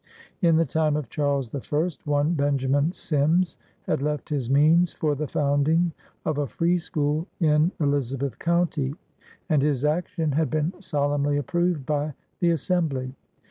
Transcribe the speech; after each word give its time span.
In 0.41 0.55
the 0.55 0.65
time 0.65 0.95
of 0.97 1.09
Charles 1.09 1.49
the 1.49 1.61
First 1.61 2.07
one 2.07 2.33
Benjamin 2.33 2.91
Symms 2.91 3.59
had 3.83 4.01
left 4.01 4.29
his 4.29 4.49
means 4.49 4.93
for 4.93 5.13
the 5.13 5.27
founding 5.27 5.91
of 6.25 6.39
a 6.39 6.47
free 6.47 6.79
school 6.79 7.27
in 7.39 7.71
Elizabeth 7.79 8.39
County, 8.39 8.95
and 9.47 9.61
his 9.61 9.85
action 9.85 10.31
had 10.31 10.49
been 10.49 10.73
solemnly 10.81 11.37
approved 11.37 11.85
by 11.85 12.15
the 12.39 12.49
Assembly. 12.49 13.13